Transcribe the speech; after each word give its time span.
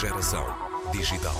Geração 0.00 0.46
Digital. 0.92 1.34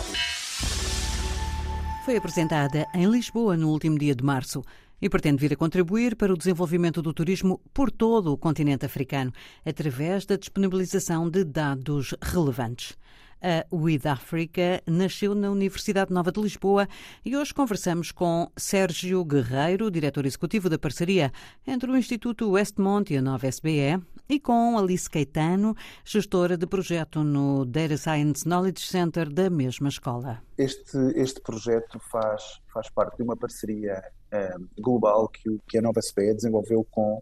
Foi 2.05 2.15
apresentada 2.15 2.87
em 2.95 3.07
Lisboa 3.11 3.57
no 3.57 3.71
último 3.71 3.99
dia 3.99 4.15
de 4.15 4.23
março 4.23 4.63
e 5.01 5.09
pretende 5.09 5.41
vir 5.41 5.55
a 5.55 5.57
contribuir 5.57 6.15
para 6.15 6.31
o 6.31 6.37
desenvolvimento 6.37 7.01
do 7.01 7.15
turismo 7.15 7.59
por 7.73 7.91
todo 7.91 8.31
o 8.31 8.37
continente 8.37 8.85
africano, 8.85 9.33
através 9.65 10.27
da 10.27 10.37
disponibilização 10.37 11.31
de 11.31 11.43
dados 11.43 12.15
relevantes. 12.21 12.99
A 13.41 13.65
WID 13.75 14.07
Africa 14.07 14.83
nasceu 14.87 15.35
na 15.35 15.51
Universidade 15.51 16.13
Nova 16.13 16.31
de 16.31 16.43
Lisboa 16.43 16.87
e 17.25 17.35
hoje 17.35 17.55
conversamos 17.55 18.13
com 18.13 18.53
Sérgio 18.59 19.25
Guerreiro, 19.25 19.91
diretor 19.91 20.27
executivo 20.27 20.69
da 20.69 20.79
parceria 20.79 21.33
entre 21.67 21.91
o 21.91 21.97
Instituto 21.97 22.51
Westmont 22.51 23.11
e 23.11 23.17
a 23.17 23.23
Nova 23.23 23.47
SBE, 23.47 23.99
e 24.31 24.39
com 24.39 24.79
Alice 24.79 25.11
Caetano, 25.11 25.75
gestora 26.05 26.57
de 26.57 26.65
projeto 26.65 27.25
no 27.25 27.65
Data 27.65 27.97
Science 27.97 28.45
Knowledge 28.45 28.87
Center 28.87 29.29
da 29.29 29.51
mesma 29.51 29.89
escola. 29.89 30.41
Este, 30.57 30.97
este 31.17 31.41
projeto 31.41 31.99
faz, 31.99 32.61
faz 32.73 32.89
parte 32.91 33.17
de 33.17 33.25
uma 33.25 33.37
parceria 33.37 34.01
um, 34.33 34.69
global 34.81 35.29
que, 35.29 35.59
que 35.69 35.79
a 35.79 35.83
Nova 35.83 35.99
SBE 35.99 36.35
desenvolveu 36.35 36.87
com 36.93 37.21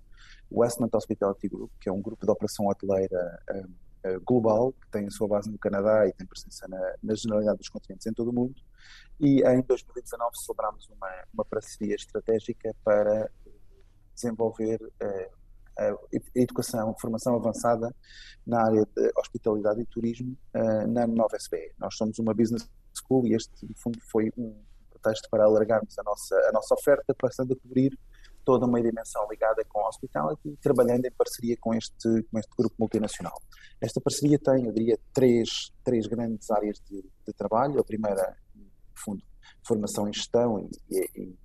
o 0.50 0.60
Westmont 0.60 0.94
Hospitality 0.94 1.48
Group, 1.48 1.70
que 1.80 1.88
é 1.88 1.92
um 1.92 2.02
grupo 2.02 2.26
de 2.26 2.30
operação 2.30 2.66
hoteleira 2.66 3.40
um, 3.52 3.72
eh, 4.04 4.18
global, 4.26 4.72
que 4.72 4.90
tem 4.90 5.06
a 5.06 5.10
sua 5.10 5.28
base 5.28 5.50
no 5.50 5.58
Canadá 5.58 6.06
e 6.06 6.12
tem 6.12 6.26
presença 6.26 6.68
na, 6.68 6.94
na 7.02 7.14
generalidade 7.14 7.58
dos 7.58 7.68
continentes 7.70 8.06
em 8.06 8.12
todo 8.12 8.28
o 8.28 8.32
mundo. 8.34 8.54
E 9.18 9.42
em 9.42 9.62
2019 9.62 10.36
celebramos 10.36 10.88
uma, 10.88 11.10
uma 11.32 11.44
parceria 11.44 11.94
estratégica 11.94 12.74
para 12.84 13.30
desenvolver 14.14 14.80
uh, 14.82 15.37
educação, 16.34 16.94
formação 17.00 17.34
avançada 17.36 17.94
na 18.46 18.64
área 18.64 18.86
de 18.96 19.12
hospitalidade 19.16 19.80
e 19.80 19.86
turismo 19.86 20.36
uh, 20.54 20.86
na 20.88 21.06
Nova 21.06 21.36
SBE. 21.36 21.72
Nós 21.78 21.96
somos 21.96 22.18
uma 22.18 22.34
business 22.34 22.68
school 22.94 23.26
e 23.26 23.34
este, 23.34 23.66
no 23.66 23.74
fundo, 23.76 23.98
foi 24.10 24.32
um 24.36 24.60
pretexto 24.90 25.28
para 25.30 25.44
alargarmos 25.44 25.98
a 25.98 26.02
nossa, 26.02 26.36
a 26.48 26.52
nossa 26.52 26.74
oferta, 26.74 27.14
passando 27.14 27.52
a 27.52 27.56
cobrir 27.56 27.98
toda 28.44 28.64
uma 28.64 28.80
dimensão 28.80 29.26
ligada 29.30 29.62
com 29.68 29.80
a 29.80 29.88
hospitality, 29.88 30.56
trabalhando 30.62 31.04
em 31.04 31.10
parceria 31.10 31.54
com 31.60 31.74
este, 31.74 32.22
com 32.30 32.38
este 32.38 32.50
grupo 32.56 32.74
multinacional. 32.78 33.38
Esta 33.78 34.00
parceria 34.00 34.38
tem, 34.38 34.64
eu 34.64 34.72
diria, 34.72 34.98
três, 35.12 35.70
três 35.84 36.06
grandes 36.06 36.50
áreas 36.50 36.80
de, 36.88 37.02
de 37.26 37.32
trabalho. 37.34 37.78
A 37.78 37.84
primeira, 37.84 38.36
no 38.54 38.64
fundo, 38.96 39.22
formação 39.66 40.08
em 40.08 40.14
gestão 40.14 40.58
e, 40.58 40.70
e, 40.90 41.10
e, 41.14 41.22
e, 41.22 41.37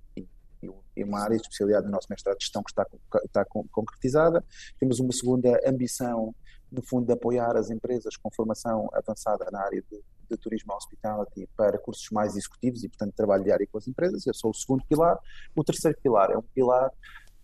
uma 1.14 1.22
área 1.22 1.36
de 1.36 1.42
especialidade 1.42 1.86
do 1.86 1.92
nosso 1.92 2.06
mestrado 2.10 2.36
de 2.36 2.44
gestão 2.44 2.62
que 2.62 2.70
está, 2.70 2.86
está 3.24 3.44
concretizada. 3.44 4.44
Temos 4.78 5.00
uma 5.00 5.12
segunda 5.12 5.58
ambição, 5.66 6.34
no 6.70 6.82
fundo, 6.82 7.06
de 7.06 7.12
apoiar 7.12 7.56
as 7.56 7.70
empresas 7.70 8.16
com 8.16 8.30
formação 8.30 8.88
avançada 8.92 9.48
na 9.50 9.60
área 9.60 9.82
de, 9.90 10.02
de 10.30 10.36
turismo 10.36 10.74
hospitality 10.74 11.48
para 11.56 11.78
cursos 11.78 12.08
mais 12.10 12.36
executivos 12.36 12.82
e, 12.82 12.88
portanto, 12.88 13.14
trabalho 13.14 13.44
diário 13.44 13.68
com 13.70 13.78
as 13.78 13.86
empresas. 13.86 14.26
Eu 14.26 14.34
sou 14.34 14.50
o 14.50 14.54
segundo 14.54 14.84
pilar. 14.86 15.18
O 15.54 15.64
terceiro 15.64 15.96
pilar 16.02 16.30
é 16.30 16.36
um 16.36 16.42
pilar, 16.42 16.90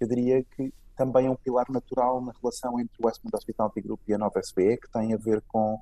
eu 0.01 0.09
diria 0.09 0.45
que 0.57 0.73
também 0.97 1.27
é 1.27 1.31
um 1.31 1.37
pilar 1.37 1.65
natural 1.71 2.21
na 2.21 2.33
relação 2.43 2.79
entre 2.79 2.95
o 3.01 3.07
Westmont 3.07 3.35
Hospitality 3.35 3.81
Group 3.81 4.01
e 4.07 4.13
a 4.13 4.19
nova 4.19 4.39
SBE, 4.39 4.77
que 4.77 4.91
tem 4.93 5.15
a 5.15 5.17
ver 5.17 5.43
com 5.49 5.81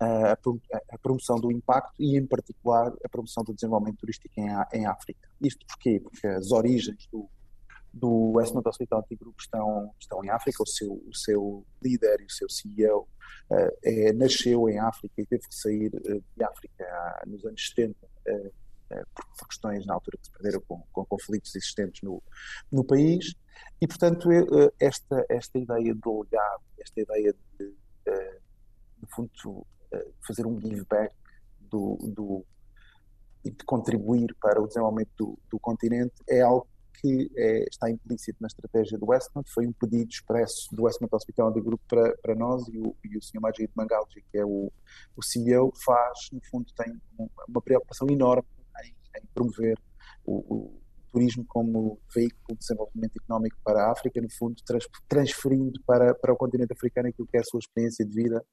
a, 0.00 0.98
promoção 0.98 1.40
do 1.40 1.50
impacto 1.50 1.94
e, 1.98 2.16
em 2.16 2.26
particular, 2.26 2.92
a 3.04 3.08
promoção 3.08 3.42
do 3.42 3.52
desenvolvimento 3.52 3.98
turístico 3.98 4.32
em, 4.38 4.48
em 4.72 4.86
África. 4.86 5.28
Isto 5.40 5.66
porquê? 5.66 6.00
Porque 6.00 6.26
as 6.26 6.52
origens 6.52 7.06
do, 7.10 7.28
do 7.92 8.32
Westmont 8.32 8.68
Hospitality 8.68 9.16
Group 9.16 9.38
estão, 9.40 9.92
estão 9.98 10.24
em 10.24 10.30
África, 10.30 10.62
o 10.62 10.66
seu, 10.66 10.92
o 10.92 11.14
seu 11.14 11.66
líder 11.82 12.20
e 12.20 12.26
o 12.26 12.30
seu 12.30 12.48
CEO 12.48 13.08
uh, 13.50 13.78
é, 13.82 14.12
nasceu 14.12 14.68
em 14.68 14.78
África 14.78 15.20
e 15.20 15.26
teve 15.26 15.46
que 15.48 15.54
sair 15.54 15.90
uh, 15.94 16.24
de 16.36 16.44
África 16.44 17.22
nos 17.26 17.44
anos 17.44 17.68
70 17.68 17.96
uh, 18.06 18.52
por, 19.14 19.26
por, 19.36 19.48
questões 19.48 19.84
na 19.84 19.94
altura 19.94 20.16
que 20.16 20.26
se 20.26 20.32
perderam 20.32 20.62
com, 20.66 20.82
com 20.92 21.04
conflitos 21.04 21.54
existentes 21.54 22.02
no, 22.02 22.22
no 22.72 22.82
país 22.82 23.34
e 23.80 23.86
portanto 23.86 24.30
esta, 24.80 25.26
esta 25.28 25.58
ideia 25.58 25.94
de 25.94 26.08
legado, 26.08 26.62
esta 26.78 26.98
ideia 26.98 27.34
de, 27.58 27.74
no 29.02 29.08
fundo, 29.10 29.66
fazer 30.26 30.46
um 30.46 30.60
give 30.60 30.84
back 30.84 31.14
do, 31.60 31.96
do, 32.02 32.44
e 33.44 33.50
de 33.50 33.64
contribuir 33.64 34.34
para 34.40 34.60
o 34.60 34.66
desenvolvimento 34.66 35.10
do, 35.16 35.38
do 35.50 35.58
continente 35.58 36.14
é 36.28 36.40
algo 36.40 36.66
que 37.00 37.30
é, 37.36 37.64
está 37.70 37.88
implícito 37.88 38.38
na 38.40 38.48
estratégia 38.48 38.98
do 38.98 39.08
Westmont, 39.08 39.48
foi 39.52 39.66
um 39.66 39.72
pedido 39.72 40.10
expresso 40.10 40.68
do 40.74 40.82
Westmont 40.82 41.14
Hospitality 41.14 41.60
Group 41.60 41.80
para, 41.88 42.16
para 42.20 42.34
nós 42.34 42.66
e 42.68 42.78
o, 42.78 42.96
e 43.04 43.16
o 43.16 43.22
Sr. 43.22 43.40
Majid 43.40 43.70
Mangalji, 43.74 44.24
que 44.30 44.38
é 44.38 44.44
o, 44.44 44.72
o 45.16 45.22
CEO, 45.22 45.72
faz, 45.84 46.28
no 46.32 46.40
fundo, 46.50 46.66
tem 46.76 47.00
uma 47.48 47.62
preocupação 47.62 48.08
enorme 48.10 48.48
em, 48.84 49.20
em 49.20 49.26
promover 49.32 49.78
o, 50.24 50.54
o, 50.54 50.80
turismo 51.10 51.44
como 51.46 51.98
veículo 52.14 52.48
de 52.50 52.58
desenvolvimento 52.58 53.16
económico 53.16 53.56
para 53.64 53.84
a 53.84 53.92
África, 53.92 54.20
no 54.20 54.30
fundo, 54.30 54.56
trans, 54.64 54.86
transferindo 55.08 55.80
para, 55.86 56.14
para 56.14 56.32
o 56.32 56.36
continente 56.36 56.72
africano 56.72 57.08
aquilo 57.08 57.26
que 57.26 57.36
é 57.36 57.40
a 57.40 57.44
sua 57.44 57.58
experiência 57.58 58.04
de 58.04 58.14
vida. 58.14 58.44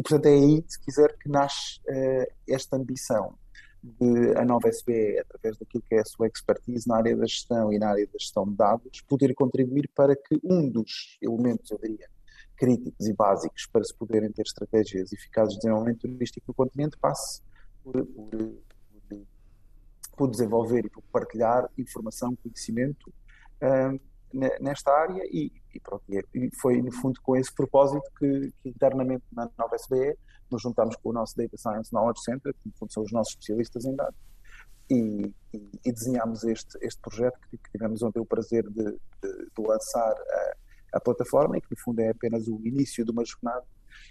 E, 0.00 0.02
portanto, 0.02 0.26
é 0.26 0.30
aí, 0.30 0.64
se 0.66 0.80
quiser, 0.80 1.14
que 1.18 1.28
nasce 1.28 1.78
uh, 1.80 2.32
esta 2.48 2.74
ambição 2.74 3.34
de 3.82 4.34
a 4.34 4.46
nova 4.46 4.70
SBE, 4.70 5.18
através 5.18 5.58
daquilo 5.58 5.84
que 5.86 5.94
é 5.94 6.00
a 6.00 6.04
sua 6.06 6.26
expertise 6.26 6.88
na 6.88 6.96
área 6.96 7.14
da 7.14 7.26
gestão 7.26 7.70
e 7.70 7.78
na 7.78 7.90
área 7.90 8.06
da 8.06 8.18
gestão 8.18 8.46
de 8.48 8.56
dados, 8.56 9.02
poder 9.02 9.34
contribuir 9.34 9.90
para 9.94 10.16
que 10.16 10.40
um 10.42 10.66
dos 10.70 11.18
elementos, 11.20 11.70
eu 11.70 11.78
diria, 11.78 12.08
críticos 12.56 13.06
e 13.06 13.12
básicos 13.12 13.66
para 13.66 13.84
se 13.84 13.94
poderem 13.94 14.32
ter 14.32 14.40
estratégias 14.40 15.12
eficazes 15.12 15.52
de 15.54 15.60
desenvolvimento 15.60 16.00
turístico 16.00 16.46
no 16.48 16.54
continente 16.54 16.96
passe 16.96 17.42
por, 17.84 18.02
por, 18.06 18.54
por, 20.16 20.30
desenvolver 20.30 20.86
e 20.86 20.88
por 20.88 21.02
partilhar 21.12 21.68
informação, 21.76 22.34
conhecimento 22.36 23.12
um, 23.62 24.00
nesta 24.32 24.92
área 24.92 25.22
e, 25.24 25.52
e, 25.74 25.80
pronto, 25.80 26.04
e 26.08 26.50
foi 26.60 26.80
no 26.80 26.92
fundo 26.92 27.20
com 27.22 27.36
esse 27.36 27.52
propósito 27.52 28.02
que, 28.18 28.52
que 28.62 28.68
internamente 28.68 29.24
na 29.32 29.48
nova 29.58 29.76
SBE 29.76 30.16
nos 30.50 30.62
juntamos 30.62 30.96
com 30.96 31.10
o 31.10 31.12
nosso 31.12 31.36
Data 31.36 31.56
Science 31.56 31.92
Knowledge 31.92 32.22
Center, 32.22 32.54
que 32.54 32.92
são 32.92 33.02
os 33.02 33.12
nossos 33.12 33.34
especialistas 33.34 33.84
em 33.84 33.94
dados, 33.94 34.18
e, 34.90 35.32
e, 35.54 35.70
e 35.84 35.92
desenhámos 35.92 36.42
este, 36.44 36.76
este 36.82 37.00
projeto 37.00 37.38
que, 37.48 37.56
que, 37.56 37.70
tivemos 37.70 38.02
ontem 38.02 38.20
o 38.20 38.26
prazer 38.26 38.64
de, 38.68 38.84
de, 38.84 39.50
de 39.56 39.62
lançar 39.66 40.12
a, 40.12 40.52
a, 40.94 41.00
plataforma 41.00 41.56
e 41.56 41.60
que 41.60 41.68
no 41.70 41.78
fundo 41.78 42.00
é 42.00 42.10
apenas 42.10 42.48
o 42.48 42.60
início 42.64 43.04
de 43.04 43.10
uma 43.12 43.24
jornada 43.24 43.64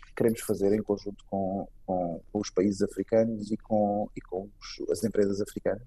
que 0.09 0.15
queremos 0.15 0.41
fazer 0.41 0.73
em 0.73 0.81
conjunto 0.81 1.23
com, 1.29 1.67
com, 1.85 2.21
os 2.33 2.49
países 2.49 2.81
africanos 2.81 3.51
e 3.51 3.57
com, 3.57 4.09
e 4.15 4.21
com 4.21 4.49
os, 4.59 4.89
as 4.89 5.03
empresas 5.03 5.39
africanas. 5.41 5.83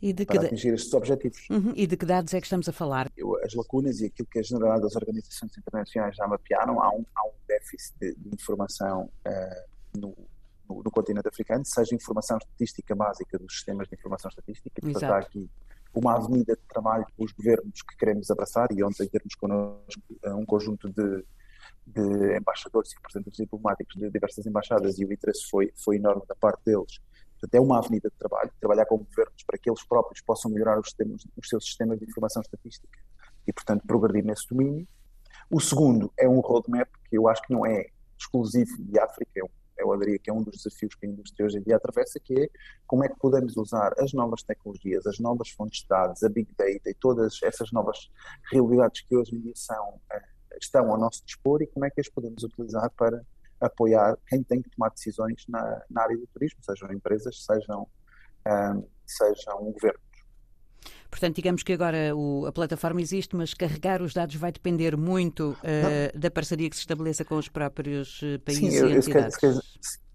E 0.00 0.12
de 0.12 0.26
para 0.26 0.42
atingir 0.42 0.74
estes 0.74 0.92
objetivos. 0.92 1.48
Uhum. 1.50 1.72
E 1.74 1.86
de 1.86 1.96
que 1.96 2.04
dados 2.04 2.34
é 2.34 2.40
que 2.40 2.46
estamos 2.46 2.68
a 2.68 2.72
falar? 2.72 3.10
As 3.42 3.54
lacunas 3.54 4.00
e 4.00 4.06
aquilo 4.06 4.28
que 4.28 4.38
a 4.38 4.42
generalidade 4.42 4.82
das 4.82 4.96
organizações 4.96 5.56
internacionais 5.56 6.14
já 6.14 6.26
mapearam, 6.26 6.82
há 6.82 6.90
um, 6.90 7.04
há 7.14 7.26
um 7.26 7.32
déficit 7.48 7.94
de, 7.98 8.14
de 8.14 8.34
informação 8.34 9.10
uh, 9.26 9.98
no, 9.98 10.14
no, 10.68 10.82
no, 10.82 10.90
continente 10.90 11.28
africano, 11.28 11.64
seja 11.64 11.94
informação 11.94 12.36
estatística 12.36 12.94
básica 12.94 13.38
dos 13.38 13.54
sistemas 13.54 13.88
de 13.88 13.94
informação 13.94 14.28
estatística, 14.28 14.80
portanto 14.80 15.04
há 15.04 15.18
aqui 15.18 15.48
uma 15.94 16.14
avenida 16.14 16.54
de 16.54 16.62
trabalho 16.68 17.06
com 17.16 17.24
os 17.24 17.32
governos 17.32 17.80
que 17.80 17.96
queremos 17.96 18.30
abraçar 18.30 18.68
e 18.70 18.84
ontem 18.84 19.08
termos 19.08 19.34
connosco 19.34 20.02
eh, 20.22 20.34
um 20.34 20.44
conjunto 20.44 20.90
de, 20.90 21.24
de 21.86 22.36
embaixadores 22.36 22.92
e 22.92 22.96
representantes 22.96 23.38
diplomáticos 23.38 23.94
de 23.94 24.10
diversas 24.10 24.44
embaixadas 24.46 24.98
e 24.98 25.04
o 25.04 25.12
interesse 25.12 25.48
foi, 25.48 25.72
foi 25.76 25.96
enorme 25.96 26.22
da 26.28 26.34
parte 26.34 26.64
deles. 26.64 27.00
Portanto, 27.32 27.54
é 27.54 27.60
uma 27.60 27.78
avenida 27.78 28.08
de 28.08 28.16
trabalho, 28.16 28.50
trabalhar 28.58 28.86
com 28.86 28.98
governos 28.98 29.42
para 29.46 29.58
que 29.58 29.68
eles 29.68 29.84
próprios 29.84 30.20
possam 30.22 30.50
melhorar 30.50 30.78
os, 30.78 30.86
sistemas, 30.86 31.26
os 31.36 31.48
seus 31.48 31.64
sistemas 31.64 31.98
de 31.98 32.06
informação 32.06 32.42
estatística 32.42 32.98
e, 33.46 33.52
portanto, 33.52 33.86
progredir 33.86 34.24
nesse 34.24 34.48
domínio. 34.48 34.86
O 35.50 35.60
segundo 35.60 36.12
é 36.18 36.28
um 36.28 36.40
roadmap 36.40 36.88
que 37.08 37.16
eu 37.16 37.28
acho 37.28 37.42
que 37.42 37.52
não 37.52 37.64
é 37.64 37.86
exclusivo 38.18 38.76
de 38.78 38.98
África, 38.98 39.30
é 39.36 39.44
um 39.44 39.48
eu 39.78 39.98
diria 39.98 40.18
que 40.18 40.30
é 40.30 40.32
um 40.32 40.42
dos 40.42 40.56
desafios 40.56 40.94
que 40.94 41.06
a 41.06 41.08
indústria 41.08 41.46
hoje 41.46 41.58
em 41.58 41.62
dia 41.62 41.76
atravessa, 41.76 42.18
que 42.18 42.34
é 42.40 42.48
como 42.86 43.04
é 43.04 43.08
que 43.08 43.18
podemos 43.18 43.56
usar 43.56 43.92
as 43.98 44.12
novas 44.12 44.42
tecnologias, 44.42 45.06
as 45.06 45.18
novas 45.18 45.50
fontes 45.50 45.82
de 45.82 45.88
dados, 45.88 46.22
a 46.22 46.28
Big 46.28 46.50
Data 46.56 46.90
e 46.90 46.94
todas 46.94 47.38
essas 47.42 47.70
novas 47.72 48.10
realidades 48.50 49.02
que 49.02 49.16
hoje 49.16 49.36
em 49.36 49.40
dia 49.40 49.52
são, 49.54 50.00
eh, 50.10 50.22
estão 50.60 50.90
ao 50.90 50.98
nosso 50.98 51.24
dispor 51.24 51.62
e 51.62 51.66
como 51.66 51.84
é 51.84 51.90
que 51.90 52.00
as 52.00 52.08
podemos 52.08 52.42
utilizar 52.42 52.90
para 52.96 53.22
apoiar 53.60 54.16
quem 54.28 54.42
tem 54.42 54.62
que 54.62 54.70
tomar 54.70 54.90
decisões 54.90 55.44
na, 55.48 55.82
na 55.90 56.02
área 56.02 56.16
do 56.16 56.26
turismo, 56.26 56.58
sejam 56.62 56.92
empresas, 56.92 57.44
sejam, 57.44 57.86
um, 58.46 58.50
ehm, 58.50 58.82
sejam 59.06 59.72
governos. 59.72 60.05
Portanto, 61.10 61.36
digamos 61.36 61.62
que 61.62 61.72
agora 61.72 62.14
o, 62.14 62.46
a 62.46 62.52
plataforma 62.52 63.00
existe, 63.00 63.36
mas 63.36 63.54
carregar 63.54 64.02
os 64.02 64.12
dados 64.12 64.34
vai 64.36 64.52
depender 64.52 64.96
muito 64.96 65.50
uh, 65.50 66.18
da 66.18 66.30
parceria 66.30 66.68
que 66.68 66.76
se 66.76 66.82
estabeleça 66.82 67.24
com 67.24 67.36
os 67.36 67.48
próprios 67.48 68.20
eh, 68.22 68.38
países 68.38 68.80
sim, 68.80 68.86
e 68.86 68.96
entidades. 68.96 69.34
Se 69.34 69.40
calhar, 69.40 69.60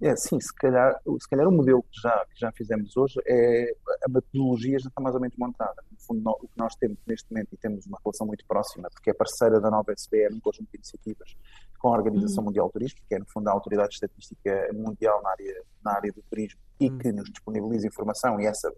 é, 0.01 0.15
sim, 0.15 0.39
se 0.39 0.53
calhar, 0.55 0.99
se 1.19 1.29
calhar 1.29 1.47
o 1.47 1.51
modelo 1.51 1.83
que 1.83 2.01
já, 2.01 2.25
que 2.33 2.39
já 2.39 2.51
fizemos 2.51 2.97
hoje 2.97 3.19
é 3.27 3.73
a 4.03 4.09
metodologia 4.09 4.79
já 4.79 4.89
está 4.89 5.01
mais 5.01 5.15
ou 5.15 5.21
menos 5.21 5.37
montada. 5.37 5.83
No 5.91 5.97
fundo, 5.99 6.29
o 6.41 6.47
que 6.47 6.57
nós 6.57 6.75
temos 6.75 6.97
neste 7.05 7.31
momento 7.31 7.49
e 7.53 7.57
temos 7.57 7.85
uma 7.85 7.99
relação 8.03 8.25
muito 8.25 8.43
próxima, 8.47 8.89
porque 8.91 9.11
é 9.11 9.13
parceira 9.13 9.59
da 9.59 9.69
nova 9.69 9.93
SBE 9.93 10.29
num 10.31 10.39
conjunto 10.39 10.69
de 10.71 10.77
iniciativas 10.77 11.35
com 11.77 11.89
a 11.89 11.91
Organização 11.91 12.39
uhum. 12.39 12.45
Mundial 12.45 12.67
do 12.67 12.73
Turismo, 12.73 12.99
que 13.07 13.15
é 13.15 13.19
no 13.19 13.25
fundo 13.25 13.47
a 13.47 13.51
autoridade 13.51 13.93
estatística 13.93 14.69
mundial 14.73 15.21
na 15.23 15.29
área, 15.31 15.63
na 15.83 15.93
área 15.93 16.11
do 16.11 16.21
turismo 16.29 16.59
e 16.79 16.89
uhum. 16.89 16.97
que 16.97 17.11
nos 17.11 17.29
disponibiliza 17.29 17.87
informação 17.87 18.39
e 18.39 18.45
essa 18.45 18.71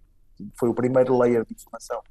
foi 0.55 0.69
o 0.69 0.73
primeiro 0.73 1.17
layer 1.17 1.45
de 1.45 1.53
informação 1.53 2.01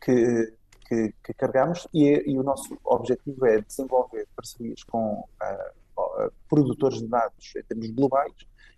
que, 0.00 0.52
que, 0.86 1.14
que 1.24 1.34
carregamos 1.34 1.86
e, 1.92 2.22
e, 2.26 2.38
o 2.38 2.42
nosso 2.42 2.76
objetivo 2.84 3.46
é 3.46 3.60
desenvolver 3.60 4.26
parcerias 4.36 4.82
com 4.84 5.20
uh, 5.20 6.32
produtores 6.48 6.98
de 6.98 7.08
dados 7.08 7.54
em 7.56 7.62
termos 7.62 7.90
globais 7.90 8.34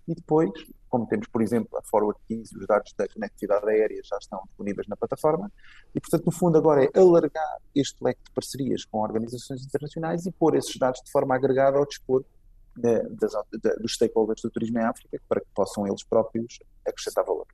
e 0.08 0.14
depois, 0.14 0.50
como 0.88 1.06
temos, 1.06 1.29
por 1.29 1.43
exemplo, 1.43 1.79
a 1.79 1.82
Forward 1.82 2.19
15, 2.26 2.56
os 2.56 2.67
dados 2.67 2.94
da 2.96 3.06
conectividade 3.06 3.69
aérea 3.69 4.00
já 4.02 4.17
estão 4.17 4.43
disponíveis 4.46 4.88
na 4.88 4.96
plataforma, 4.96 5.52
e, 5.94 6.00
portanto, 6.00 6.25
no 6.25 6.32
fundo, 6.32 6.56
agora 6.56 6.82
é 6.82 6.99
alargar 6.99 7.58
este 7.75 8.02
leque 8.02 8.23
de 8.25 8.31
parcerias 8.31 8.87
com 8.87 9.00
organizações 9.00 9.62
internacionais 9.62 10.25
e 10.25 10.32
pôr 10.32 10.56
esses 10.56 10.75
dados 10.79 11.02
de 11.05 11.12
forma 11.12 11.34
agregada 11.34 11.76
ao 11.76 11.87
dispor 11.87 12.25
de, 12.75 13.02
das, 13.11 13.32
dos 13.82 13.93
stakeholders 13.93 14.41
do 14.41 14.50
turismo 14.50 14.79
em 14.79 14.84
África, 14.84 15.20
para 15.29 15.43
que 15.43 15.49
possam 15.55 15.87
eles 15.87 16.02
próprios 16.02 16.58
acrescentar 16.87 17.25
valor. 17.26 17.46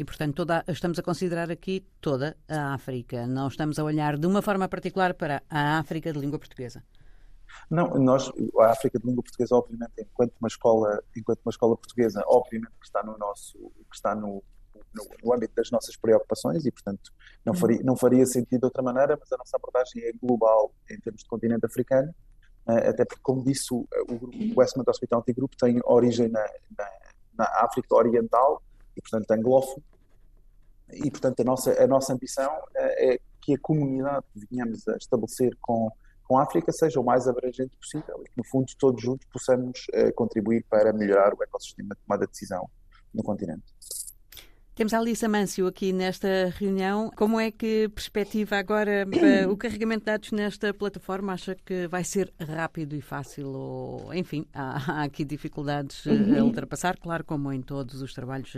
E, 0.00 0.04
portanto, 0.04 0.34
toda, 0.34 0.64
estamos 0.66 0.98
a 0.98 1.02
considerar 1.02 1.50
aqui 1.50 1.86
toda 2.00 2.34
a 2.48 2.72
África. 2.72 3.26
Não 3.26 3.48
estamos 3.48 3.78
a 3.78 3.84
olhar 3.84 4.16
de 4.16 4.26
uma 4.26 4.40
forma 4.40 4.66
particular 4.66 5.12
para 5.12 5.42
a 5.50 5.78
África 5.78 6.10
de 6.10 6.18
língua 6.18 6.38
portuguesa. 6.38 6.82
Não, 7.70 7.86
nós, 7.98 8.32
a 8.60 8.70
África 8.70 8.98
de 8.98 9.06
língua 9.06 9.22
portuguesa, 9.22 9.54
obviamente, 9.54 9.92
enquanto 9.98 10.32
uma 10.40 10.48
escola, 10.48 11.02
enquanto 11.14 11.40
uma 11.44 11.50
escola 11.50 11.76
portuguesa, 11.76 12.24
obviamente 12.28 12.72
que 12.80 12.86
está 12.86 13.02
no 13.02 13.18
nosso, 13.18 13.58
que 13.58 13.94
está 13.94 14.14
no, 14.14 14.42
no, 14.94 15.06
no 15.22 15.34
âmbito 15.34 15.54
das 15.54 15.70
nossas 15.70 15.94
preocupações 15.98 16.64
e, 16.64 16.72
portanto, 16.72 17.12
não 17.44 17.52
faria, 17.52 17.82
não 17.82 17.94
faria 17.94 18.24
sentido 18.24 18.60
de 18.60 18.64
outra 18.64 18.82
maneira, 18.82 19.18
mas 19.20 19.30
a 19.30 19.36
nossa 19.36 19.54
abordagem 19.58 20.02
é 20.02 20.12
global 20.14 20.72
em 20.90 20.98
termos 20.98 21.22
de 21.22 21.28
continente 21.28 21.66
africano, 21.66 22.10
eh, 22.70 22.88
até 22.88 23.04
porque, 23.04 23.22
como 23.22 23.44
disse, 23.44 23.66
o, 23.74 23.86
o 24.08 24.58
Westman 24.58 24.86
Hospitality 24.88 25.34
Group 25.34 25.52
tem 25.60 25.78
origem 25.84 26.30
na, 26.30 26.40
na, 26.78 26.90
na 27.36 27.44
África 27.64 27.94
Oriental 27.94 28.62
e, 28.96 29.00
portanto, 29.00 29.30
anglófono, 29.30 29.82
e, 30.92 31.10
portanto, 31.10 31.40
a 31.40 31.44
nossa, 31.44 31.82
a 31.82 31.86
nossa 31.86 32.12
ambição 32.12 32.52
eh, 32.74 33.14
é 33.14 33.20
que 33.40 33.54
a 33.54 33.58
comunidade 33.60 34.24
que 34.32 34.46
venhamos 34.50 34.86
a 34.88 34.96
estabelecer 34.96 35.56
com 35.60 35.90
com 36.30 36.38
a 36.38 36.44
África 36.44 36.70
seja 36.70 37.00
o 37.00 37.04
mais 37.04 37.26
abrangente 37.26 37.72
possível 37.76 38.22
e 38.24 38.30
que, 38.30 38.36
no 38.36 38.44
fundo, 38.44 38.66
todos 38.78 39.02
juntos 39.02 39.26
possamos 39.32 39.84
uh, 39.88 40.14
contribuir 40.14 40.64
para 40.70 40.92
melhorar 40.92 41.34
o 41.34 41.42
ecossistema 41.42 41.92
de 41.92 42.00
tomada 42.02 42.24
de 42.24 42.30
decisão 42.30 42.70
no 43.12 43.20
continente. 43.20 43.64
Temos 44.74 44.94
a 44.94 44.98
Alissa 44.98 45.28
Mâncio 45.28 45.66
aqui 45.66 45.92
nesta 45.92 46.52
reunião. 46.56 47.10
Como 47.16 47.38
é 47.38 47.50
que 47.50 47.88
perspectiva 47.88 48.56
agora 48.56 49.06
eh, 49.12 49.46
o 49.46 49.56
carregamento 49.56 50.00
de 50.00 50.06
dados 50.06 50.32
nesta 50.32 50.72
plataforma? 50.72 51.34
Acha 51.34 51.54
que 51.54 51.86
vai 51.86 52.02
ser 52.02 52.32
rápido 52.40 52.96
e 52.96 53.00
fácil? 53.02 53.48
Ou, 53.48 54.14
enfim, 54.14 54.46
há, 54.54 55.00
há 55.00 55.02
aqui 55.02 55.24
dificuldades 55.24 56.06
eh, 56.06 56.10
a 56.10 56.14
uhum. 56.14 56.46
ultrapassar, 56.46 56.96
claro, 56.98 57.24
como 57.24 57.52
em 57.52 57.60
todos 57.60 58.00
os 58.00 58.14
trabalhos 58.14 58.52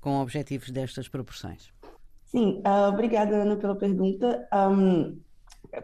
com 0.00 0.20
objetivos 0.20 0.70
destas 0.70 1.08
proporções. 1.08 1.70
Sim, 2.26 2.62
uh, 2.64 2.88
obrigada, 2.88 3.42
Ana, 3.42 3.56
pela 3.56 3.74
pergunta. 3.74 4.46
Um, 4.52 5.18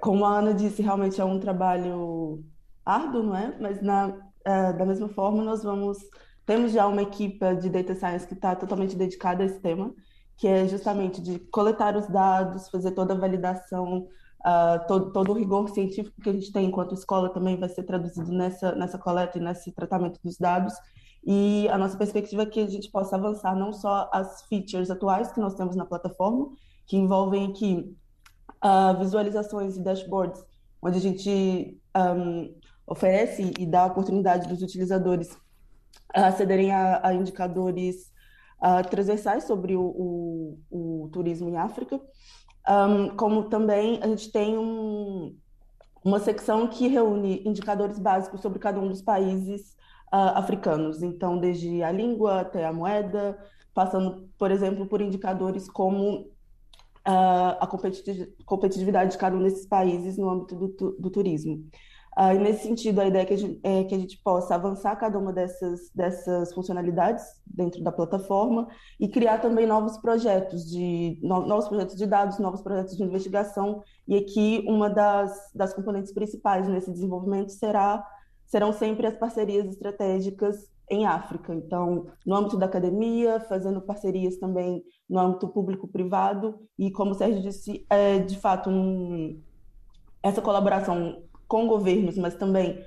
como 0.01 0.25
a 0.25 0.39
Ana 0.39 0.55
disse, 0.55 0.81
realmente 0.81 1.21
é 1.21 1.25
um 1.25 1.41
trabalho 1.41 2.45
árduo, 2.85 3.23
não 3.25 3.37
é? 3.37 3.57
Mas 3.61 3.83
na, 3.83 4.09
uh, 4.09 4.79
da 4.79 4.87
mesma 4.87 5.09
forma, 5.09 5.43
nós 5.43 5.63
vamos. 5.63 5.99
Temos 6.47 6.71
já 6.71 6.87
uma 6.87 7.03
equipe 7.03 7.55
de 7.57 7.69
data 7.69 7.95
science 7.97 8.27
que 8.27 8.35
está 8.35 8.55
totalmente 8.55 8.97
dedicada 8.97 9.43
a 9.43 9.47
esse 9.47 9.59
tema, 9.61 9.93
que 10.37 10.47
é 10.47 10.67
justamente 10.69 11.21
de 11.21 11.41
coletar 11.51 11.97
os 11.97 12.07
dados, 12.07 12.69
fazer 12.69 12.93
toda 12.93 13.15
a 13.15 13.17
validação, 13.17 14.07
uh, 14.47 14.87
todo, 14.87 15.13
todo 15.13 15.33
o 15.33 15.35
rigor 15.35 15.69
científico 15.71 16.21
que 16.23 16.31
a 16.31 16.33
gente 16.33 16.53
tem 16.53 16.67
enquanto 16.67 16.95
escola 16.95 17.33
também 17.33 17.59
vai 17.59 17.69
ser 17.69 17.83
traduzido 17.83 18.31
nessa, 18.31 18.77
nessa 18.77 18.97
coleta 18.97 19.39
e 19.39 19.41
nesse 19.41 19.73
tratamento 19.73 20.21
dos 20.23 20.39
dados. 20.39 20.73
E 21.25 21.69
a 21.69 21.77
nossa 21.77 21.99
perspectiva 21.99 22.43
é 22.43 22.47
que 22.47 22.61
a 22.61 22.69
gente 22.69 22.89
possa 22.93 23.17
avançar 23.17 23.57
não 23.57 23.73
só 23.73 24.09
as 24.13 24.43
features 24.43 24.89
atuais 24.89 25.33
que 25.33 25.41
nós 25.41 25.55
temos 25.55 25.75
na 25.75 25.85
plataforma, 25.85 26.51
que 26.87 26.97
envolvem 26.97 27.51
aqui 27.51 27.97
uh, 28.65 28.97
visualizações 28.97 29.77
e 29.77 29.83
dashboards, 29.83 30.41
onde 30.81 30.99
a 30.99 31.01
gente 31.01 31.81
um, 31.97 32.55
oferece 32.87 33.53
e 33.59 33.67
dá 33.67 33.83
a 33.83 33.87
oportunidade 33.87 34.49
dos 34.49 34.63
utilizadores 34.63 35.37
acederem 36.25 36.73
a, 36.73 37.07
a 37.07 37.15
indicadores 37.15 38.13
uh, 38.63 38.89
transversais 38.89 39.45
sobre 39.45 39.77
o, 39.77 39.83
o, 39.83 40.59
o, 40.71 41.09
turismo 41.13 41.49
em 41.49 41.57
África, 41.57 42.01
um, 42.69 43.17
como 43.17 43.45
também 43.45 44.01
a 44.03 44.07
gente 44.09 44.31
tem 44.33 44.57
um, 44.59 45.37
uma 46.05 46.19
secção 46.19 46.67
que 46.67 46.89
reúne 46.89 47.43
indicadores 47.45 47.99
básicos 47.99 48.41
sobre 48.41 48.59
cada 48.59 48.81
um 48.81 48.89
dos 48.89 49.03
países 49.03 49.77
uh, 50.13 50.35
africanos, 50.35 51.03
então 51.03 51.39
desde 51.39 51.83
a 51.83 51.93
língua 51.93 52.41
até 52.41 52.67
a 52.67 52.73
moeda, 52.73 53.39
passando, 53.75 54.29
por 54.39 54.51
exemplo, 54.51 54.87
por 54.87 55.01
indicadores 55.01 55.69
como 55.69 56.31
uh, 57.07 57.57
a 57.61 57.69
competitividade 58.45 59.13
de 59.13 59.19
cada 59.19 59.37
um 59.37 59.43
desses 59.43 59.67
países 59.67 60.17
no 60.17 60.31
âmbito 60.31 60.55
do, 60.55 60.97
do 60.99 61.11
turismo. 61.11 61.65
Uh, 62.19 62.33
e 62.35 62.39
nesse 62.39 62.63
sentido, 62.63 63.01
a 63.01 63.07
ideia 63.07 63.23
é 63.23 63.27
que 63.27 63.35
a, 63.35 63.37
gente, 63.37 63.61
é 63.63 63.85
que 63.85 63.95
a 63.95 63.99
gente 63.99 64.17
possa 64.23 64.55
avançar 64.55 64.97
cada 64.97 65.19
uma 65.19 65.35
dessas, 65.35 65.91
dessas 65.95 66.53
funcionalidades 66.55 67.25
dentro 67.47 67.83
da 67.83 67.93
plataforma 67.93 68.69
e 68.99 69.07
criar 69.07 69.39
também 69.39 69.67
novos 69.67 69.99
projetos 69.99 70.65
de 70.65 71.21
no, 71.23 71.47
novos 71.47 71.69
projetos 71.69 71.95
de 71.95 72.07
dados, 72.07 72.39
novos 72.39 72.63
projetos 72.63 72.97
de 72.97 73.03
investigação. 73.03 73.83
E 74.09 74.17
aqui 74.17 74.65
uma 74.67 74.89
das, 74.89 75.51
das 75.55 75.75
componentes 75.75 76.13
principais 76.13 76.67
nesse 76.67 76.91
desenvolvimento 76.91 77.53
será 77.53 78.03
serão 78.47 78.73
sempre 78.73 79.07
as 79.07 79.15
parcerias 79.15 79.67
estratégicas 79.67 80.71
em 80.89 81.05
África. 81.05 81.55
Então, 81.55 82.07
no 82.25 82.35
âmbito 82.35 82.57
da 82.57 82.67
academia, 82.67 83.41
fazendo 83.41 83.81
parcerias 83.81 84.37
também 84.39 84.83
no 85.09 85.19
âmbito 85.19 85.49
público-privado 85.49 86.59
e, 86.79 86.91
como 86.91 87.11
o 87.11 87.15
Sérgio 87.15 87.43
disse, 87.43 87.85
é 87.91 88.21
de 88.21 88.39
fato 88.39 88.71
um, 88.71 89.41
essa 90.23 90.41
colaboração 90.41 91.23
com 91.47 91.67
governos, 91.67 92.17
mas 92.17 92.35
também 92.35 92.85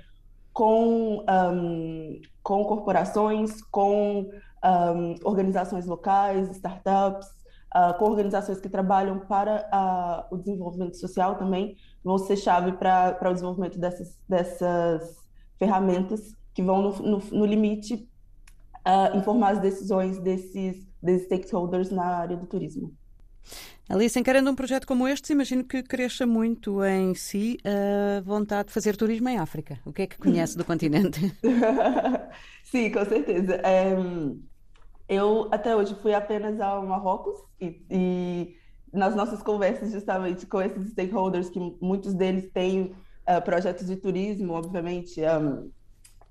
com, 0.52 1.24
um, 1.28 2.20
com 2.42 2.64
corporações, 2.64 3.62
com 3.62 4.30
um, 4.64 5.14
organizações 5.24 5.86
locais, 5.86 6.50
startups, 6.50 7.28
uh, 7.74 7.96
com 7.98 8.06
organizações 8.06 8.60
que 8.60 8.68
trabalham 8.68 9.20
para 9.20 9.68
uh, 9.72 10.34
o 10.34 10.38
desenvolvimento 10.38 10.96
social 10.96 11.36
também, 11.36 11.76
vão 12.04 12.18
ser 12.18 12.36
chave 12.36 12.72
para 12.72 13.18
o 13.22 13.32
desenvolvimento 13.32 13.78
dessas, 13.78 14.18
dessas 14.28 15.16
ferramentas 15.58 16.34
que 16.52 16.62
vão, 16.62 16.82
no, 16.82 16.92
no, 16.96 17.18
no 17.18 17.46
limite, 17.46 18.08
uh, 18.86 19.16
informar 19.16 19.52
as 19.52 19.60
decisões 19.60 20.18
desses, 20.18 20.86
desses 21.02 21.26
stakeholders 21.26 21.90
na 21.90 22.04
área 22.04 22.36
do 22.36 22.46
turismo. 22.46 22.92
Alice, 23.90 24.16
encarando 24.16 24.48
um 24.48 24.54
projeto 24.54 24.86
como 24.86 25.08
este, 25.08 25.32
imagino 25.32 25.64
que 25.64 25.82
cresça 25.82 26.24
muito 26.24 26.84
em 26.84 27.12
si 27.12 27.58
a 27.64 28.20
vontade 28.20 28.68
de 28.68 28.72
fazer 28.72 28.96
turismo 28.96 29.28
em 29.28 29.36
África. 29.36 29.80
O 29.84 29.92
que 29.92 30.02
é 30.02 30.06
que 30.06 30.16
conhece 30.16 30.56
do 30.56 30.64
continente? 30.64 31.20
Sim, 32.62 32.92
com 32.92 33.04
certeza. 33.04 33.54
É, 33.64 33.92
eu 35.08 35.48
até 35.50 35.74
hoje 35.74 35.96
fui 36.00 36.14
apenas 36.14 36.60
ao 36.60 36.86
Marrocos 36.86 37.34
e, 37.60 37.82
e, 37.90 38.56
nas 38.92 39.16
nossas 39.16 39.42
conversas 39.42 39.90
justamente 39.90 40.46
com 40.46 40.62
esses 40.62 40.92
stakeholders, 40.92 41.50
que 41.50 41.58
muitos 41.82 42.14
deles 42.14 42.48
têm 42.52 42.94
uh, 43.28 43.42
projetos 43.44 43.88
de 43.88 43.96
turismo, 43.96 44.52
obviamente, 44.52 45.20
um, 45.20 45.68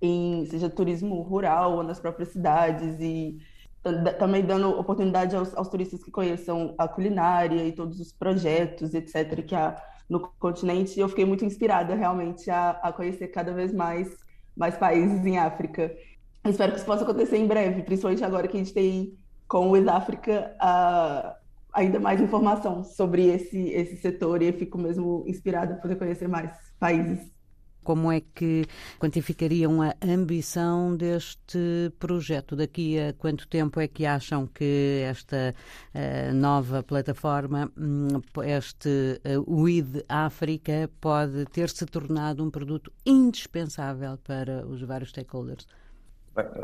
em 0.01 0.45
seja 0.45 0.69
turismo 0.69 1.21
rural 1.23 1.75
ou 1.75 1.83
nas 1.83 1.99
próprias 1.99 2.29
cidades 2.29 2.95
e 3.01 3.37
também 4.17 4.43
dando 4.43 4.69
oportunidade 4.77 5.35
aos, 5.35 5.55
aos, 5.55 5.67
turistas 5.67 6.03
que 6.03 6.11
conheçam 6.11 6.75
a 6.77 6.87
culinária 6.87 7.65
e 7.65 7.71
todos 7.71 7.99
os 7.99 8.11
projetos, 8.11 8.93
etc., 8.93 9.43
que 9.45 9.55
há 9.55 9.81
no 10.09 10.19
continente. 10.39 10.97
E 10.97 11.01
eu 11.01 11.09
fiquei 11.09 11.25
muito 11.25 11.45
inspirada 11.45 11.95
realmente 11.95 12.49
a, 12.49 12.71
a 12.71 12.91
conhecer 12.91 13.29
cada 13.29 13.53
vez 13.53 13.73
mais, 13.73 14.15
mais 14.55 14.77
países 14.77 15.25
em 15.25 15.37
África. 15.37 15.95
Espero 16.45 16.71
que 16.71 16.77
isso 16.77 16.85
possa 16.85 17.03
acontecer 17.03 17.37
em 17.37 17.47
breve, 17.47 17.83
principalmente 17.83 18.23
agora 18.23 18.47
que 18.47 18.57
a 18.57 18.59
gente 18.59 18.73
tem 18.73 19.17
com 19.47 19.67
o 19.67 19.71
West 19.71 19.87
África 19.87 20.55
ainda 21.73 21.99
mais 21.99 22.19
informação 22.19 22.83
sobre 22.83 23.27
esse, 23.27 23.69
esse 23.69 23.97
setor 23.97 24.41
e 24.41 24.47
eu 24.47 24.53
fico 24.53 24.77
mesmo 24.77 25.23
inspirada 25.27 25.75
a 25.75 25.77
poder 25.77 25.95
conhecer 25.95 26.27
mais 26.27 26.51
países. 26.79 27.38
Como 27.83 28.11
é 28.11 28.21
que 28.21 28.65
quantificariam 28.99 29.81
a 29.81 29.95
ambição 30.03 30.95
deste 30.95 31.91
projeto? 31.97 32.55
Daqui 32.55 32.99
a 32.99 33.13
quanto 33.13 33.47
tempo 33.47 33.79
é 33.79 33.87
que 33.87 34.05
acham 34.05 34.47
que 34.47 35.03
esta 35.05 35.55
uh, 35.93 36.33
nova 36.33 36.83
plataforma, 36.83 37.71
hum, 37.77 38.21
este 38.45 39.21
uh, 39.25 39.61
WID 39.61 40.03
África, 40.07 40.89
pode 40.99 41.45
ter 41.45 41.69
se 41.69 41.85
tornado 41.85 42.43
um 42.43 42.51
produto 42.51 42.91
indispensável 43.05 44.17
para 44.17 44.65
os 44.67 44.81
vários 44.81 45.09
stakeholders? 45.09 45.65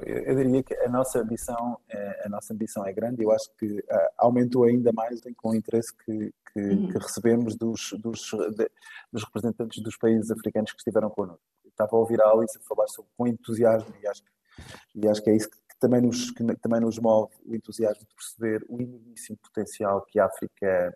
Eu 0.05 0.35
diria 0.35 0.63
que 0.63 0.73
a 0.75 0.89
nossa 0.89 1.19
ambição, 1.19 1.79
é, 1.89 2.23
a 2.25 2.29
nossa 2.29 2.53
ambição 2.53 2.85
é 2.85 2.93
grande. 2.93 3.23
Eu 3.23 3.31
acho 3.31 3.49
que 3.57 3.65
uh, 3.65 4.09
aumentou 4.17 4.63
ainda 4.63 4.91
mais 4.93 5.21
com 5.37 5.49
o 5.49 5.55
interesse 5.55 5.93
que, 5.97 6.33
que, 6.53 6.59
uhum. 6.59 6.87
que 6.89 6.97
recebemos 6.97 7.55
dos, 7.55 7.93
dos, 7.99 8.31
de, 8.55 8.69
dos, 9.11 9.23
representantes 9.23 9.81
dos 9.81 9.97
países 9.97 10.31
africanos 10.31 10.71
que 10.71 10.77
estiveram 10.77 11.09
connosco. 11.09 11.41
estava 11.65 11.95
a 11.95 11.99
ouvir 11.99 12.21
a 12.21 12.29
Alice 12.29 12.59
falar 12.67 12.87
sobre, 12.87 13.11
com 13.17 13.27
entusiasmo 13.27 13.93
e 14.01 14.07
acho, 14.07 14.23
e 14.95 15.07
acho 15.07 15.21
que 15.21 15.29
é 15.29 15.35
isso 15.35 15.49
que, 15.49 15.57
que 15.57 15.79
também, 15.79 16.01
nos, 16.01 16.31
que 16.31 16.43
também 16.57 16.79
nos 16.79 16.99
move, 16.99 17.33
o 17.45 17.55
entusiasmo 17.55 18.05
de 18.07 18.15
perceber 18.15 18.65
o 18.69 18.81
enormíssimo 18.81 19.37
potencial 19.37 20.01
que 20.07 20.19
a 20.19 20.25
África 20.25 20.93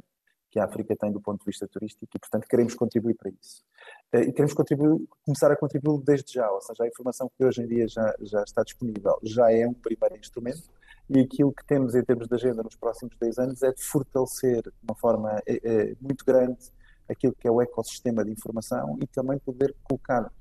que 0.49 0.59
a 0.59 0.65
África 0.65 0.95
tem 0.95 1.11
do 1.11 1.21
ponto 1.21 1.39
de 1.39 1.45
vista 1.45 1.67
turístico 1.67 2.07
e, 2.15 2.19
portanto, 2.19 2.47
queremos 2.47 2.73
contribuir 2.73 3.15
para 3.15 3.29
isso. 3.29 3.63
Eh, 4.11 4.23
e 4.23 4.33
queremos 4.33 4.53
começar 4.53 5.51
a 5.51 5.55
contribuir 5.55 6.01
desde 6.03 6.33
já, 6.33 6.49
ou 6.51 6.61
seja, 6.61 6.83
a 6.83 6.87
informação 6.87 7.29
que 7.37 7.45
hoje 7.45 7.61
em 7.61 7.67
dia 7.67 7.87
já, 7.87 8.13
já 8.21 8.43
está 8.43 8.63
disponível 8.63 9.17
já 9.23 9.51
é 9.51 9.67
um 9.67 9.73
primeiro 9.73 10.17
instrumento 10.17 10.69
e 11.09 11.19
aquilo 11.19 11.51
que 11.51 11.65
temos 11.65 11.95
em 11.95 12.03
termos 12.03 12.27
de 12.27 12.35
agenda 12.35 12.63
nos 12.63 12.75
próximos 12.75 13.15
10 13.19 13.37
anos 13.39 13.63
é 13.63 13.71
de 13.71 13.83
fortalecer 13.83 14.61
de 14.61 14.71
uma 14.83 14.95
forma 14.95 15.41
é, 15.45 15.59
é, 15.63 15.95
muito 15.99 16.23
grande 16.25 16.57
aquilo 17.07 17.33
que 17.33 17.47
é 17.47 17.51
o 17.51 17.61
ecossistema 17.61 18.23
de 18.23 18.31
informação 18.31 18.97
e 19.01 19.07
também 19.07 19.39
poder 19.39 19.75
colocar 19.83 20.31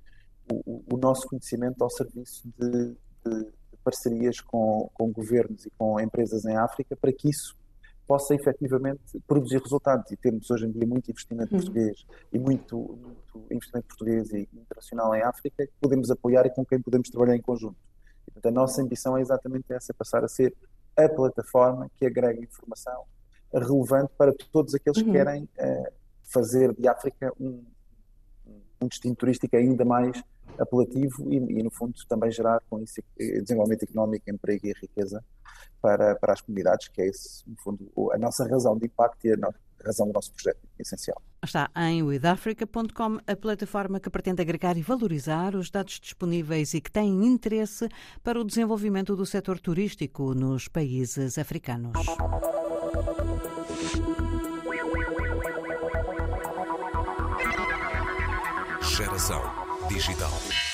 o, 0.50 0.84
o 0.94 0.98
nosso 0.98 1.26
conhecimento 1.26 1.82
ao 1.82 1.90
serviço 1.90 2.48
de, 2.58 2.94
de 3.24 3.52
parcerias 3.82 4.40
com, 4.40 4.90
com 4.92 5.10
governos 5.10 5.64
e 5.64 5.70
com 5.70 5.98
empresas 5.98 6.44
em 6.44 6.56
África 6.56 6.94
para 6.96 7.12
que 7.12 7.30
isso 7.30 7.56
possa 8.08 8.34
efetivamente 8.34 9.20
produzir 9.26 9.60
resultados. 9.62 10.10
E 10.10 10.16
temos 10.16 10.50
hoje 10.50 10.66
em 10.66 10.72
dia 10.72 10.86
muito 10.86 11.10
investimento 11.10 11.54
uhum. 11.54 11.60
português 11.60 12.06
e 12.32 12.38
muito, 12.38 12.78
muito, 12.78 13.52
investimento 13.52 13.86
português 13.86 14.32
e 14.32 14.48
internacional 14.52 15.14
em 15.14 15.22
África 15.22 15.66
que 15.66 15.72
podemos 15.78 16.10
apoiar 16.10 16.46
e 16.46 16.50
com 16.50 16.64
quem 16.64 16.80
podemos 16.80 17.10
trabalhar 17.10 17.36
em 17.36 17.42
conjunto. 17.42 17.76
E, 18.26 18.30
portanto, 18.30 18.46
a 18.46 18.54
nossa 18.54 18.80
ambição 18.80 19.16
é 19.16 19.20
exatamente 19.20 19.70
essa, 19.70 19.92
passar 19.92 20.24
a 20.24 20.28
ser 20.28 20.56
a 20.96 21.06
plataforma 21.08 21.90
que 21.96 22.06
agrega 22.06 22.42
informação 22.42 23.04
relevante 23.52 24.12
para 24.16 24.34
todos 24.50 24.74
aqueles 24.74 24.98
uhum. 24.98 25.04
que 25.04 25.12
querem 25.12 25.44
uh, 25.44 25.92
fazer 26.24 26.74
de 26.74 26.88
África 26.88 27.32
um, 27.38 27.62
um 28.80 28.88
destino 28.88 29.14
turístico 29.14 29.56
ainda 29.56 29.84
mais 29.84 30.22
apelativo 30.58 31.32
e, 31.32 31.36
e, 31.36 31.62
no 31.62 31.70
fundo, 31.70 31.94
também 32.08 32.30
gerar 32.30 32.60
com 32.68 32.80
isso 32.80 33.00
desenvolvimento 33.16 33.84
económico, 33.84 34.30
emprego 34.30 34.66
e 34.66 34.72
riqueza 34.80 35.24
para, 35.80 36.14
para 36.16 36.32
as 36.32 36.40
comunidades, 36.40 36.88
que 36.88 37.02
é 37.02 37.06
esse, 37.06 37.48
no 37.48 37.56
fundo, 37.56 38.10
a 38.12 38.18
nossa 38.18 38.46
razão 38.48 38.76
de 38.76 38.86
impacto 38.86 39.26
e 39.26 39.32
a 39.32 39.36
nossa 39.36 39.58
razão 39.84 40.06
do 40.06 40.12
nosso 40.12 40.32
projeto 40.32 40.58
essencial. 40.78 41.22
Está 41.44 41.70
em 41.76 42.02
withafrica.com, 42.02 43.18
a 43.26 43.36
plataforma 43.36 44.00
que 44.00 44.10
pretende 44.10 44.42
agregar 44.42 44.76
e 44.76 44.82
valorizar 44.82 45.54
os 45.54 45.70
dados 45.70 46.00
disponíveis 46.00 46.74
e 46.74 46.80
que 46.80 46.90
tem 46.90 47.24
interesse 47.24 47.88
para 48.22 48.40
o 48.40 48.44
desenvolvimento 48.44 49.14
do 49.14 49.24
setor 49.24 49.60
turístico 49.60 50.34
nos 50.34 50.66
países 50.66 51.38
africanos. 51.38 51.92
Geração 58.98 59.40
Digital. 59.88 60.67